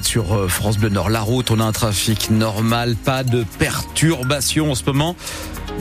Sur 0.00 0.32
euh, 0.32 0.48
France 0.48 0.78
Bleu 0.78 0.88
Nord, 0.88 1.10
la 1.10 1.20
route, 1.20 1.50
on 1.50 1.60
a 1.60 1.64
un 1.64 1.72
trafic 1.72 2.30
normal, 2.30 2.96
pas 2.96 3.24
de 3.24 3.44
perturbation 3.58 4.70
en 4.70 4.74
ce 4.74 4.84
moment. 4.86 5.16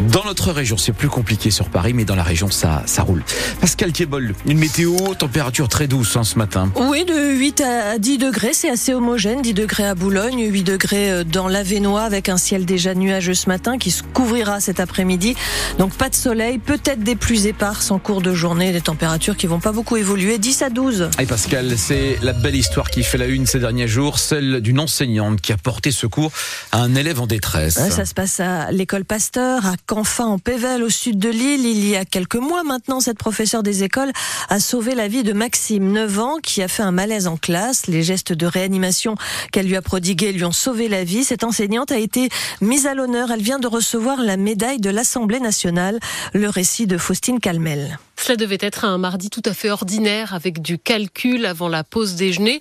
Dans 0.09 0.23
notre 0.25 0.51
région, 0.51 0.77
c'est 0.77 0.93
plus 0.93 1.09
compliqué 1.09 1.51
sur 1.51 1.69
Paris, 1.69 1.93
mais 1.93 2.05
dans 2.05 2.15
la 2.15 2.23
région, 2.23 2.49
ça, 2.49 2.83
ça 2.85 3.03
roule. 3.03 3.23
Pascal 3.59 3.91
Kebol, 3.91 4.33
une 4.45 4.57
météo, 4.57 4.95
température 5.17 5.69
très 5.69 5.87
douce 5.87 6.17
hein, 6.17 6.23
ce 6.23 6.37
matin. 6.37 6.71
Oui, 6.75 7.05
de 7.05 7.35
8 7.37 7.61
à 7.61 7.97
10 7.99 8.17
degrés, 8.17 8.53
c'est 8.53 8.69
assez 8.69 8.93
homogène. 8.93 9.41
10 9.41 9.53
degrés 9.53 9.85
à 9.85 9.95
Boulogne, 9.95 10.47
8 10.49 10.63
degrés 10.63 11.11
euh, 11.11 11.23
dans 11.23 11.47
l'Avenois, 11.47 12.01
avec 12.01 12.29
un 12.29 12.37
ciel 12.37 12.65
déjà 12.65 12.95
nuageux 12.95 13.33
ce 13.33 13.47
matin 13.47 13.77
qui 13.77 13.91
se 13.91 14.03
couvrira 14.03 14.59
cet 14.59 14.79
après-midi. 14.79 15.35
Donc 15.77 15.93
pas 15.93 16.09
de 16.09 16.15
soleil, 16.15 16.57
peut-être 16.57 17.03
des 17.03 17.15
pluies 17.15 17.47
éparses 17.47 17.91
en 17.91 17.99
cours 17.99 18.21
de 18.21 18.33
journée, 18.33 18.71
des 18.71 18.81
températures 18.81 19.37
qui 19.37 19.47
vont 19.47 19.59
pas 19.59 19.71
beaucoup 19.71 19.97
évoluer, 19.97 20.37
10 20.39 20.61
à 20.63 20.69
12. 20.69 21.09
Et 21.19 21.25
Pascal, 21.25 21.77
c'est 21.77 22.17
la 22.21 22.33
belle 22.33 22.55
histoire 22.55 22.89
qui 22.89 23.03
fait 23.03 23.17
la 23.17 23.27
une 23.27 23.45
ces 23.45 23.59
derniers 23.59 23.87
jours, 23.87 24.19
celle 24.19 24.61
d'une 24.61 24.79
enseignante 24.79 25.41
qui 25.41 25.53
a 25.53 25.57
porté 25.57 25.91
secours 25.91 26.31
à 26.71 26.79
un 26.79 26.95
élève 26.95 27.21
en 27.21 27.27
détresse. 27.27 27.75
Ça 27.75 28.05
se 28.05 28.13
passe 28.13 28.39
à 28.39 28.71
l'école 28.71 29.05
Pasteur, 29.05 29.65
à 29.65 29.75
Canfin 29.85 30.25
en 30.25 30.39
Pével, 30.39 30.83
au 30.83 30.89
sud 30.89 31.19
de 31.19 31.29
l'île. 31.29 31.65
Il 31.65 31.87
y 31.87 31.95
a 31.95 32.05
quelques 32.05 32.35
mois 32.35 32.63
maintenant, 32.63 32.99
cette 32.99 33.17
professeure 33.17 33.63
des 33.63 33.83
écoles 33.83 34.11
a 34.49 34.59
sauvé 34.59 34.95
la 34.95 35.07
vie 35.07 35.23
de 35.23 35.33
Maxime, 35.33 35.91
9 35.91 36.19
ans, 36.19 36.37
qui 36.41 36.61
a 36.61 36.67
fait 36.67 36.83
un 36.83 36.91
malaise 36.91 37.27
en 37.27 37.37
classe. 37.37 37.87
Les 37.87 38.03
gestes 38.03 38.33
de 38.33 38.45
réanimation 38.45 39.15
qu'elle 39.51 39.67
lui 39.67 39.75
a 39.75 39.81
prodigués 39.81 40.31
lui 40.31 40.43
ont 40.43 40.51
sauvé 40.51 40.87
la 40.87 41.03
vie. 41.03 41.23
Cette 41.23 41.43
enseignante 41.43 41.91
a 41.91 41.97
été 41.97 42.29
mise 42.61 42.87
à 42.87 42.93
l'honneur. 42.93 43.31
Elle 43.31 43.41
vient 43.41 43.59
de 43.59 43.67
recevoir 43.67 44.21
la 44.21 44.37
médaille 44.37 44.79
de 44.79 44.89
l'Assemblée 44.89 45.39
nationale. 45.39 45.99
Le 46.33 46.49
récit 46.49 46.87
de 46.87 46.97
Faustine 46.97 47.39
Calmel. 47.39 47.99
Cela 48.21 48.35
devait 48.35 48.59
être 48.59 48.85
un 48.85 48.99
mardi 48.99 49.31
tout 49.31 49.41
à 49.45 49.53
fait 49.53 49.71
ordinaire 49.71 50.35
avec 50.35 50.61
du 50.61 50.77
calcul 50.77 51.47
avant 51.47 51.67
la 51.67 51.83
pause 51.83 52.13
déjeuner. 52.13 52.59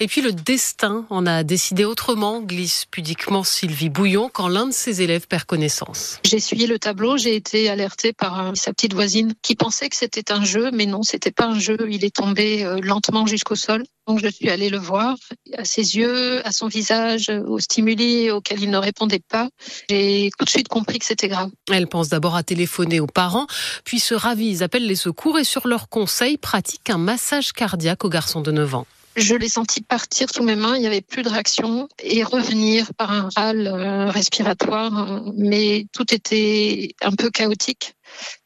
Et 0.00 0.06
puis 0.06 0.20
le 0.20 0.32
destin 0.32 1.06
en 1.08 1.24
a 1.24 1.44
décidé 1.44 1.86
autrement, 1.86 2.42
glisse 2.42 2.84
pudiquement 2.90 3.42
Sylvie 3.42 3.88
Bouillon 3.88 4.28
quand 4.30 4.48
l'un 4.48 4.66
de 4.66 4.72
ses 4.72 5.00
élèves 5.00 5.26
perd 5.26 5.44
connaissance. 5.44 6.20
J'ai 6.24 6.36
essuyé 6.36 6.66
le 6.66 6.78
tableau, 6.78 7.16
j'ai 7.16 7.34
été 7.34 7.70
alertée 7.70 8.12
par 8.12 8.54
sa 8.54 8.74
petite 8.74 8.92
voisine 8.92 9.32
qui 9.40 9.54
pensait 9.54 9.88
que 9.88 9.96
c'était 9.96 10.30
un 10.30 10.44
jeu, 10.44 10.70
mais 10.72 10.84
non, 10.84 11.02
c'était 11.02 11.30
pas 11.30 11.46
un 11.46 11.58
jeu. 11.58 11.78
Il 11.88 12.04
est 12.04 12.14
tombé 12.14 12.64
euh, 12.64 12.78
lentement 12.82 13.26
jusqu'au 13.26 13.54
sol. 13.56 13.84
Donc 14.08 14.20
je 14.20 14.28
suis 14.28 14.48
allée 14.48 14.70
le 14.70 14.78
voir, 14.78 15.16
à 15.58 15.66
ses 15.66 15.96
yeux, 15.96 16.40
à 16.46 16.50
son 16.50 16.66
visage, 16.66 17.30
aux 17.46 17.58
stimuli 17.58 18.30
auxquels 18.30 18.62
il 18.62 18.70
ne 18.70 18.78
répondait 18.78 19.20
pas. 19.20 19.50
J'ai 19.90 20.30
tout 20.38 20.46
de 20.46 20.50
suite 20.50 20.68
compris 20.68 20.98
que 20.98 21.04
c'était 21.04 21.28
grave. 21.28 21.50
Elle 21.70 21.86
pense 21.86 22.08
d'abord 22.08 22.34
à 22.34 22.42
téléphoner 22.42 23.00
aux 23.00 23.06
parents, 23.06 23.46
puis 23.84 24.00
se 24.00 24.14
ravit, 24.14 24.48
ils 24.48 24.62
appellent 24.62 24.86
les 24.86 24.96
secours 24.96 25.38
et 25.38 25.44
sur 25.44 25.68
leur 25.68 25.90
conseil 25.90 26.38
pratique 26.38 26.88
un 26.88 26.96
massage 26.96 27.52
cardiaque 27.52 28.02
au 28.06 28.08
garçon 28.08 28.40
de 28.40 28.50
9 28.50 28.76
ans. 28.76 28.86
Je 29.18 29.34
l'ai 29.34 29.48
senti 29.48 29.82
partir 29.82 30.28
sous 30.32 30.44
mes 30.44 30.54
mains, 30.54 30.76
il 30.76 30.80
n'y 30.80 30.86
avait 30.86 31.00
plus 31.00 31.22
de 31.22 31.28
réaction 31.28 31.88
et 32.02 32.22
revenir 32.22 32.94
par 32.94 33.10
un 33.10 33.28
râle 33.36 33.66
euh, 33.66 34.10
respiratoire, 34.10 35.24
mais 35.36 35.86
tout 35.92 36.14
était 36.14 36.94
un 37.02 37.10
peu 37.10 37.28
chaotique. 37.28 37.94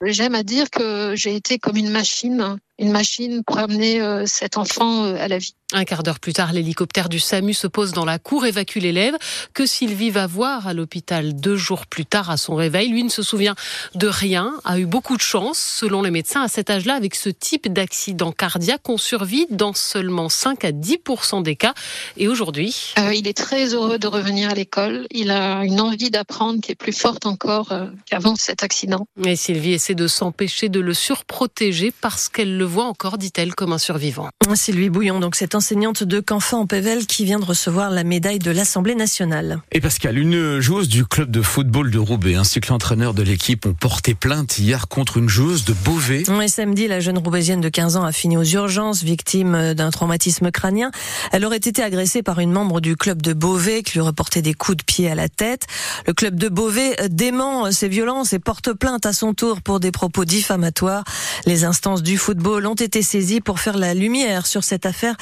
J'aime 0.02 0.34
à 0.34 0.42
dire 0.42 0.70
que 0.70 1.14
j'ai 1.14 1.36
été 1.36 1.58
comme 1.58 1.76
une 1.76 1.90
machine, 1.90 2.56
une 2.82 2.90
machine 2.90 3.42
pour 3.44 3.58
amener 3.58 4.02
euh, 4.02 4.24
cet 4.26 4.58
enfant 4.58 5.04
euh, 5.04 5.16
à 5.16 5.28
la 5.28 5.38
vie. 5.38 5.54
Un 5.74 5.84
quart 5.84 6.02
d'heure 6.02 6.20
plus 6.20 6.34
tard, 6.34 6.52
l'hélicoptère 6.52 7.08
du 7.08 7.18
SAMU 7.18 7.54
se 7.54 7.66
pose 7.66 7.92
dans 7.92 8.04
la 8.04 8.18
cour, 8.18 8.44
évacue 8.44 8.76
l'élève, 8.76 9.14
que 9.54 9.64
Sylvie 9.64 10.10
va 10.10 10.26
voir 10.26 10.66
à 10.66 10.74
l'hôpital 10.74 11.34
deux 11.34 11.56
jours 11.56 11.86
plus 11.86 12.04
tard 12.04 12.28
à 12.28 12.36
son 12.36 12.54
réveil. 12.54 12.88
Lui 12.88 13.04
ne 13.04 13.08
se 13.08 13.22
souvient 13.22 13.54
de 13.94 14.06
rien, 14.06 14.52
a 14.64 14.78
eu 14.78 14.84
beaucoup 14.84 15.16
de 15.16 15.22
chance, 15.22 15.58
selon 15.58 16.02
les 16.02 16.10
médecins, 16.10 16.42
à 16.42 16.48
cet 16.48 16.68
âge-là, 16.68 16.94
avec 16.94 17.14
ce 17.14 17.30
type 17.30 17.72
d'accident 17.72 18.32
cardiaque, 18.32 18.86
on 18.88 18.98
survit 18.98 19.46
dans 19.48 19.72
seulement 19.72 20.28
5 20.28 20.62
à 20.66 20.72
10 20.72 20.98
des 21.42 21.56
cas. 21.56 21.72
Et 22.18 22.28
aujourd'hui? 22.28 22.92
Euh, 22.98 23.14
Il 23.14 23.26
est 23.26 23.36
très 23.36 23.72
heureux 23.72 23.98
de 23.98 24.06
revenir 24.08 24.50
à 24.50 24.54
l'école. 24.54 25.06
Il 25.10 25.30
a 25.30 25.64
une 25.64 25.80
envie 25.80 26.10
d'apprendre 26.10 26.60
qui 26.60 26.72
est 26.72 26.76
plus 26.76 26.92
forte 26.92 27.24
encore 27.24 27.72
euh, 27.72 27.86
qu'avant 28.04 28.36
cet 28.36 28.62
accident. 28.62 29.06
Mais 29.16 29.36
Sylvie 29.36 29.72
essaie 29.72 29.94
de 29.94 30.06
s'empêcher 30.06 30.68
de 30.68 30.80
le 30.80 30.92
surprotéger 30.92 31.92
parce 31.98 32.28
qu'elle 32.28 32.58
le 32.58 32.66
voit 32.72 32.86
encore, 32.86 33.18
dit-elle, 33.18 33.54
comme 33.54 33.72
un 33.72 33.78
survivant. 33.78 34.28
Sylvie 34.54 34.88
Bouillon, 34.88 35.20
donc 35.20 35.36
c'est 35.36 35.54
enseignante 35.54 36.02
de 36.02 36.20
Canfin 36.20 36.56
en 36.58 36.66
Pével 36.66 37.06
qui 37.06 37.24
vient 37.24 37.38
de 37.38 37.44
recevoir 37.44 37.90
la 37.90 38.02
médaille 38.02 38.38
de 38.38 38.50
l'Assemblée 38.50 38.94
nationale. 38.94 39.60
Et 39.72 39.80
Pascal, 39.80 40.18
une 40.18 40.58
joueuse 40.60 40.88
du 40.88 41.04
club 41.04 41.30
de 41.30 41.42
football 41.42 41.90
de 41.90 41.98
Roubaix 41.98 42.34
ainsi 42.34 42.60
que 42.60 42.72
l'entraîneur 42.72 43.12
de 43.12 43.22
l'équipe 43.22 43.66
ont 43.66 43.74
porté 43.74 44.14
plainte 44.14 44.58
hier 44.58 44.88
contre 44.88 45.18
une 45.18 45.28
joueuse 45.28 45.64
de 45.64 45.74
Beauvais. 45.74 46.24
Oui, 46.28 46.48
samedi, 46.48 46.88
la 46.88 47.00
jeune 47.00 47.18
roubaisienne 47.18 47.60
de 47.60 47.68
15 47.68 47.96
ans 47.96 48.04
a 48.04 48.12
fini 48.12 48.36
aux 48.36 48.44
urgences, 48.44 49.02
victime 49.02 49.74
d'un 49.74 49.90
traumatisme 49.90 50.50
crânien. 50.50 50.90
Elle 51.32 51.44
aurait 51.44 51.56
été 51.56 51.82
agressée 51.82 52.22
par 52.22 52.38
une 52.38 52.52
membre 52.52 52.80
du 52.80 52.96
club 52.96 53.20
de 53.20 53.34
Beauvais 53.34 53.82
qui 53.82 53.94
lui 53.94 54.00
aurait 54.00 54.12
porté 54.12 54.40
des 54.40 54.54
coups 54.54 54.78
de 54.78 54.84
pied 54.84 55.10
à 55.10 55.14
la 55.14 55.28
tête. 55.28 55.66
Le 56.06 56.14
club 56.14 56.36
de 56.36 56.48
Beauvais 56.48 56.96
dément 57.10 57.70
ces 57.70 57.88
violences 57.88 58.32
et 58.32 58.38
porte 58.38 58.72
plainte 58.72 59.04
à 59.04 59.12
son 59.12 59.34
tour 59.34 59.60
pour 59.60 59.78
des 59.78 59.92
propos 59.92 60.24
diffamatoires. 60.24 61.04
Les 61.46 61.64
instances 61.64 62.02
du 62.02 62.16
football 62.16 62.51
ont 62.60 62.74
été 62.74 63.02
saisies 63.02 63.40
pour 63.40 63.60
faire 63.60 63.76
la 63.76 63.94
lumière 63.94 64.46
sur 64.46 64.64
cette 64.64 64.86
affaire 64.86 65.16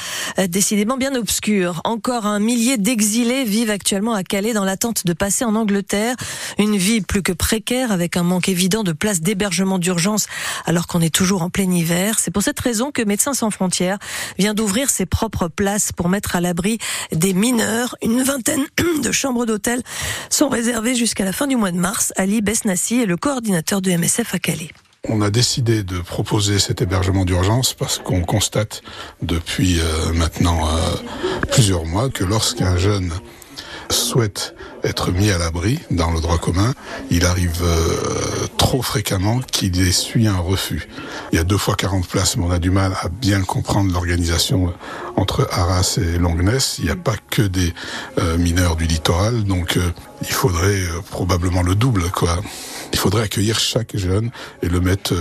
décidément 0.49 0.97
bien 0.97 1.15
obscure. 1.15 1.81
Encore 1.85 2.27
un 2.27 2.39
millier 2.39 2.77
d'exilés 2.77 3.45
vivent 3.45 3.71
actuellement 3.71 4.15
à 4.15 4.23
Calais 4.23 4.53
dans 4.53 4.65
l'attente 4.65 5.07
de 5.07 5.13
passer 5.13 5.45
en 5.45 5.55
Angleterre. 5.55 6.17
Une 6.59 6.77
vie 6.77 7.01
plus 7.01 7.23
que 7.23 7.33
précaire 7.33 7.93
avec 7.93 8.17
un 8.17 8.23
manque 8.23 8.49
évident 8.49 8.83
de 8.83 8.93
places 8.93 9.21
d'hébergement 9.21 9.79
d'urgence 9.79 10.27
alors 10.67 10.87
qu'on 10.87 11.01
est 11.01 11.15
toujours 11.15 11.43
en 11.43 11.51
plein 11.51 11.71
hiver. 11.71 12.19
C'est 12.19 12.31
pour 12.31 12.43
cette 12.43 12.61
raison 12.61 12.91
que 12.91 13.03
Médecins 13.03 13.35
sans 13.35 13.51
frontières 13.51 13.99
vient 14.39 14.55
d'ouvrir 14.55 14.91
ses 14.91 15.07
propres 15.07 15.49
places 15.49 15.93
pour 15.93 16.09
mettre 16.09 16.37
à 16.37 16.41
l'abri 16.41 16.79
des 17.13 17.33
mineurs. 17.33 17.97
Une 18.03 18.23
vingtaine 18.23 18.65
de 19.03 19.13
chambres 19.13 19.47
d'hôtel 19.47 19.83
sont 20.29 20.49
réservées 20.49 20.95
jusqu'à 20.95 21.25
la 21.25 21.33
fin 21.33 21.47
du 21.47 21.57
mois 21.57 21.73
de 21.73 21.79
mars. 21.79 22.13
Ali 22.17 22.41
Besnassi 22.41 23.01
est 23.01 23.07
le 23.07 23.17
coordinateur 23.17 23.81
de 23.81 23.91
MSF 23.91 24.35
à 24.35 24.39
Calais. 24.39 24.71
On 25.09 25.23
a 25.23 25.31
décidé 25.31 25.83
de 25.83 25.99
proposer 25.99 26.59
cet 26.59 26.83
hébergement 26.83 27.25
d'urgence 27.25 27.73
parce 27.73 27.99
qu'on 27.99 28.21
constate 28.21 28.83
depuis 29.23 29.81
euh, 29.81 30.13
maintenant 30.13 30.69
euh, 30.69 30.81
plusieurs 31.51 31.87
mois 31.87 32.11
que 32.11 32.23
lorsqu'un 32.23 32.77
jeune 32.77 33.11
souhaite 33.89 34.55
être 34.85 35.11
mis 35.11 35.31
à 35.31 35.39
l'abri 35.39 35.79
dans 35.91 36.11
le 36.11 36.21
droit 36.21 36.37
commun, 36.37 36.75
il 37.11 37.25
arrive 37.25 37.63
euh, 37.63 38.47
trop 38.59 38.83
fréquemment 38.83 39.41
qu'il 39.41 39.81
essuie 39.81 40.27
un 40.27 40.37
refus. 40.37 40.87
Il 41.33 41.37
y 41.37 41.39
a 41.39 41.45
deux 41.45 41.59
fois 41.59 41.77
40 41.77 42.07
places, 42.07 42.37
mais 42.37 42.45
on 42.45 42.51
a 42.51 42.59
du 42.59 42.71
mal 42.71 42.95
à 43.01 43.09
bien 43.09 43.41
comprendre 43.41 43.91
l'organisation 43.93 44.73
entre 45.17 45.49
Arras 45.51 45.99
et 45.99 46.19
Longness. 46.19 46.77
Il 46.79 46.85
n'y 46.85 46.91
a 46.91 46.97
pas 46.97 47.17
que 47.31 47.43
des 47.43 47.73
mineurs 48.39 48.77
du 48.77 48.87
littoral, 48.87 49.45
donc 49.45 49.79
il 50.23 50.33
faudrait 50.33 50.83
probablement 51.11 51.63
le 51.63 51.75
double, 51.75 52.11
quoi. 52.11 52.39
Il 52.93 52.99
faudrait 52.99 53.23
accueillir 53.23 53.59
chaque 53.59 53.97
jeune 53.97 54.31
et 54.63 54.69
le 54.69 54.81
mettre 54.81 55.15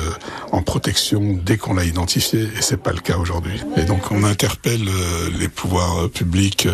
en 0.51 0.61
protection 0.61 1.39
dès 1.43 1.57
qu'on 1.57 1.75
l'a 1.75 1.85
identifié, 1.85 2.41
et 2.41 2.61
c'est 2.61 2.81
pas 2.81 2.91
le 2.91 2.99
cas 2.99 3.17
aujourd'hui. 3.17 3.59
Et 3.77 3.83
donc 3.83 4.11
on 4.11 4.23
interpelle 4.23 4.87
les 5.39 5.47
pouvoirs 5.47 6.09
publics 6.09 6.67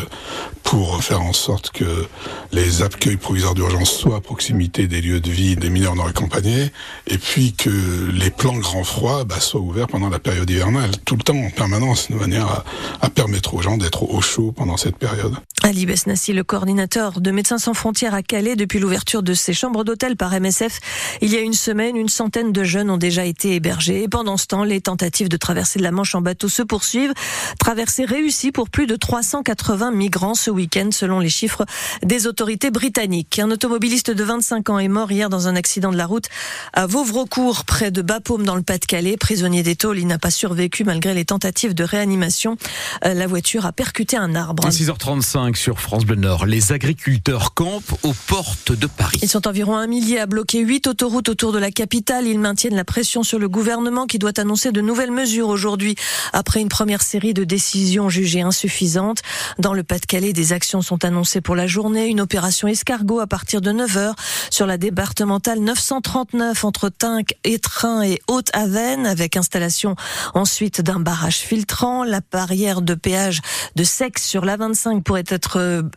pour 0.64 1.04
faire 1.04 1.22
en 1.22 1.34
sorte 1.34 1.72
que 1.72 2.08
les 2.52 2.82
accueils 2.82 3.18
provisoires 3.18 3.54
d'urgence 3.54 3.92
soient 3.92 4.18
à 4.18 4.22
proximité 4.22 4.88
des 4.88 5.00
lieux 5.00 5.20
de 5.20 5.30
vie 5.30 5.56
des 5.56 5.70
mineurs 5.70 5.96
non 5.96 6.08
accompagnés, 6.08 6.72
et 7.08 7.18
puis 7.18 7.54
que 7.54 7.70
les 8.12 8.32
plans 8.32 8.58
grand 8.58 8.84
froid 8.84 9.24
bah, 9.26 9.40
soient 9.40 9.62
ouverts 9.62 9.88
pendant 9.88 10.10
la 10.10 10.20
période 10.20 10.50
hivernale, 10.50 10.92
tout 11.06 11.16
le 11.16 11.24
temps, 11.24 11.38
en 11.38 11.50
permanence, 11.50 12.10
de 12.10 12.16
manière 12.16 12.64
à 13.02 13.10
permettre 13.10 13.54
aux 13.54 13.62
gens 13.62 13.78
d'être 13.78 14.04
au 14.04 14.22
chaud 14.22 14.52
pendant 14.52 14.78
cette 14.78 14.98
période. 14.98 15.36
Ali 15.66 15.88
Besnassi, 15.88 16.32
le 16.32 16.44
coordinateur 16.44 17.22
de 17.22 17.32
Médecins 17.32 17.58
sans 17.58 17.74
frontières 17.74 18.14
à 18.14 18.22
Calais, 18.22 18.56
depuis 18.56 18.78
l'ouverture 18.78 19.24
de 19.24 19.34
ces 19.34 19.52
chambres 19.52 19.84
d'hôtel 19.84 20.16
par 20.16 20.40
MSF, 20.40 20.80
il 21.22 21.34
y 21.34 21.38
a 21.38 21.40
une 21.40 21.54
semaine, 21.54 21.98
une 21.98 22.08
centaine 22.08 22.52
de 22.52 22.64
jeunes 22.64 22.92
ont 22.92 22.98
déjà 22.98 23.26
été 23.26 23.56
hébergés. 23.56 24.04
Et 24.04 24.08
pendant 24.08 24.38
ce 24.38 24.46
temps, 24.46 24.64
les 24.64 24.80
tentatives 24.80 25.28
de 25.28 25.38
traverser 25.38 25.80
de 25.80 25.84
la 25.84 25.90
Manche 25.90 26.14
en 26.14 26.22
bateau 26.22 26.50
se 26.50 26.62
poursuivent. 26.62 27.16
Traversée 27.60 28.06
réussie 28.06 28.52
pour 28.52 28.70
plus 28.70 28.86
de 28.86 28.96
380 28.96 29.90
migrants 29.90 30.36
ce 30.36 30.52
week-end, 30.52 30.90
selon 30.92 31.20
les 31.20 31.30
chiffres 31.30 31.66
des 32.04 32.28
autorités 32.28 32.70
britanniques. 32.70 33.40
Un 33.40 33.50
automobiliste 33.50 34.12
de 34.12 34.24
25 34.24 34.70
ans 34.70 34.78
est 34.78 34.88
mort 34.88 35.12
hier 35.12 35.32
dans 35.32 35.48
un 35.48 35.56
accident 35.56 35.92
de 35.92 35.98
la 35.98 36.06
route 36.06 36.28
à 36.74 36.86
Vauvrecourt, 36.86 37.66
près 37.66 37.90
de 37.90 38.04
Bapaume, 38.04 38.44
dans 38.44 38.56
le 38.56 38.62
Pas-de-Calais. 38.62 39.18
Prisonnier 39.18 39.64
des 39.64 39.76
tôles, 39.76 39.98
il 39.98 40.06
n'a 40.06 40.20
pas 40.20 40.30
survécu 40.30 40.84
malgré 40.84 41.16
les 41.16 41.26
tentatives 41.26 41.74
de 41.74 41.84
réanimation. 41.84 42.56
Euh, 43.04 43.16
la 43.16 43.26
voiture 43.26 43.66
a 43.66 43.72
percuté 43.72 44.16
un 44.16 44.36
arbre. 44.36 44.70
6h35. 44.70 45.55
7h05 45.56 45.66
sur 45.66 45.80
France 45.80 46.06
Bleu 46.06 46.16
Nord. 46.16 46.46
Les 46.46 46.72
agriculteurs 46.72 47.54
campent 47.54 47.98
aux 48.04 48.14
portes 48.28 48.72
de 48.72 48.88
Paris. 48.88 49.20
Ils 49.22 49.30
sont 49.30 49.48
environ 49.48 49.76
un 49.76 49.88
millier 49.88 50.20
à 50.20 50.26
bloquer 50.26 50.60
huit 50.60 50.88
autoroutes 50.88 51.30
autour 51.30 51.52
de 51.52 51.58
la 51.58 51.72
capitale. 51.72 52.28
Ils 52.28 52.40
maintiennent 52.40 52.76
la 52.76 52.84
pression 52.84 53.24
sur 53.24 53.40
le 53.40 53.50
gouvernement 53.50 54.06
qui 54.06 54.20
doit 54.20 54.40
annoncer 54.40 54.72
de 54.72 54.82
nouvelles 54.82 55.12
mesures 55.12 55.48
aujourd'hui 55.48 55.96
après 56.34 56.62
une 56.62 56.70
première 56.70 57.02
série 57.02 57.34
de 57.34 57.44
décisions 57.44 58.10
jugées 58.10 58.42
insuffisantes. 58.42 59.22
Dans 59.58 59.74
le 59.74 59.84
Pas-de-Calais, 59.84 60.34
des 60.34 60.54
actions 60.54 60.82
sont 60.82 61.04
annoncées 61.06 61.42
pour 61.42 61.56
la 61.56 61.68
journée. 61.68 62.08
Une 62.08 62.22
opération 62.22 62.68
escargot 62.68 63.20
à 63.20 63.28
partir 63.28 63.62
de 63.62 63.72
9h 63.72 64.14
sur 64.50 64.66
la 64.66 64.78
départementale 64.78 65.60
939 65.60 66.64
entre 66.66 66.90
Tinc, 66.90 67.36
Étrin 67.44 68.04
et 68.04 68.22
Haute-Avennes 68.28 69.06
avec 69.06 69.38
installation 69.38 69.96
ensuite 70.34 70.82
d'un 70.82 71.00
barrage 71.00 71.38
filtrant. 71.38 72.04
La 72.04 72.22
barrière 72.32 72.82
de 72.82 72.94
péage 72.94 73.42
de 73.76 73.84
Sexe 73.84 74.26
sur 74.26 74.46
la 74.46 74.58
25 74.58 75.04
pourrait 75.04 75.24
être, 75.28 75.45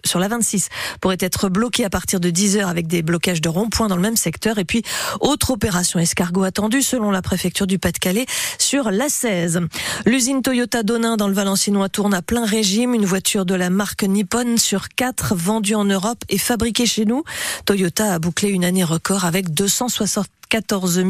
sur 0.05 0.19
la 0.19 0.29
26 0.29 0.69
pourrait 1.01 1.17
être 1.21 1.49
bloquée 1.49 1.85
à 1.85 1.91
partir 1.91 2.21
de 2.21 2.31
10h 2.31 2.67
avec 2.67 2.87
des 2.87 3.03
blocages 3.03 3.41
de 3.41 3.49
ronds-points 3.49 3.89
dans 3.89 3.97
le 3.97 4.03
même 4.03 4.17
secteur. 4.17 4.59
Et 4.59 4.65
puis, 4.65 4.83
autre 5.21 5.51
opération 5.51 5.99
escargot 5.99 6.45
attendue 6.45 6.83
selon 6.83 7.11
la 7.11 7.23
préfecture 7.23 7.67
du 7.67 7.79
Pas-de-Calais 7.79 8.27
sur 8.59 8.91
la 8.91 9.09
16. 9.09 9.61
L'usine 10.07 10.43
Toyota 10.43 10.83
Donin 10.83 11.17
dans 11.17 11.29
le 11.29 11.35
Valencinois 11.35 11.89
tourne 11.89 12.15
à 12.15 12.23
plein 12.23 12.45
régime. 12.45 12.95
Une 12.95 13.07
voiture 13.07 13.45
de 13.45 13.55
la 13.55 13.71
marque 13.71 14.05
Nippon 14.05 14.57
sur 14.57 14.89
4 14.89 15.35
vendue 15.35 15.75
en 15.75 15.85
Europe 15.85 16.25
et 16.29 16.39
fabriquée 16.39 16.87
chez 16.87 17.05
nous. 17.05 17.25
Toyota 17.65 18.15
a 18.15 18.19
bouclé 18.19 18.51
une 18.51 18.65
année 18.65 18.85
record 18.85 19.25
avec 19.25 19.53
260 19.53 20.27
14 20.49 20.95
000 20.95 21.09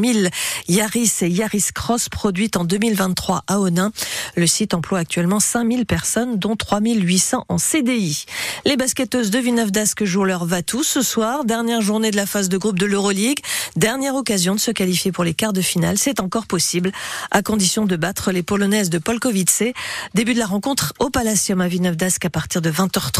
Yaris 0.67 1.11
et 1.21 1.29
Yaris 1.29 1.67
Cross 1.73 2.09
produites 2.09 2.57
en 2.57 2.63
2023 2.63 3.43
à 3.47 3.59
Onin. 3.59 3.91
Le 4.35 4.47
site 4.47 4.73
emploie 4.73 4.99
actuellement 4.99 5.39
5 5.39 5.71
000 5.71 5.85
personnes, 5.85 6.37
dont 6.37 6.55
3 6.55 6.79
800 6.81 7.45
en 7.47 7.57
CDI. 7.57 8.25
Les 8.65 8.77
basketteuses 8.77 9.31
de 9.31 9.39
Villeneuve 9.39 9.71
jouent 10.01 10.23
leur 10.23 10.45
va-tout 10.45 10.83
ce 10.83 11.01
soir. 11.01 11.45
Dernière 11.45 11.81
journée 11.81 12.11
de 12.11 12.15
la 12.15 12.25
phase 12.25 12.49
de 12.49 12.57
groupe 12.57 12.79
de 12.79 12.85
l'Euroleague. 12.85 13.39
Dernière 13.75 14.15
occasion 14.15 14.55
de 14.55 14.59
se 14.59 14.71
qualifier 14.71 15.11
pour 15.11 15.23
les 15.23 15.33
quarts 15.33 15.53
de 15.53 15.61
finale. 15.61 15.97
C'est 15.97 16.19
encore 16.19 16.47
possible, 16.47 16.91
à 17.31 17.41
condition 17.41 17.85
de 17.85 17.95
battre 17.95 18.31
les 18.31 18.43
Polonaises 18.43 18.89
de 18.89 18.97
Polkowice. 18.97 19.63
Début 20.13 20.33
de 20.33 20.39
la 20.39 20.45
rencontre 20.45 20.93
au 20.99 21.09
Palacium 21.09 21.61
à 21.61 21.67
Villeneuve 21.67 21.97
à 22.23 22.29
partir 22.29 22.61
de 22.61 22.71
20h30. 22.71 23.19